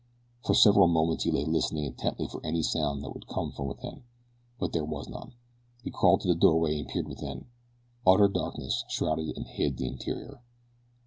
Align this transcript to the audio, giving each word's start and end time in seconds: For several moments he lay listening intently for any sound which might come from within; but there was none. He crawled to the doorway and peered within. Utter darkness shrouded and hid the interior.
For 0.43 0.55
several 0.55 0.87
moments 0.87 1.25
he 1.25 1.31
lay 1.31 1.45
listening 1.45 1.83
intently 1.85 2.25
for 2.27 2.43
any 2.43 2.63
sound 2.63 3.03
which 3.03 3.25
might 3.27 3.27
come 3.31 3.51
from 3.51 3.67
within; 3.67 4.01
but 4.59 4.73
there 4.73 4.83
was 4.83 5.07
none. 5.07 5.33
He 5.83 5.91
crawled 5.91 6.21
to 6.21 6.27
the 6.27 6.33
doorway 6.33 6.79
and 6.79 6.87
peered 6.89 7.07
within. 7.07 7.45
Utter 8.07 8.27
darkness 8.27 8.83
shrouded 8.89 9.37
and 9.37 9.45
hid 9.45 9.77
the 9.77 9.85
interior. 9.85 10.41